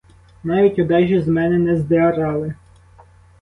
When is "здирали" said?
1.77-2.53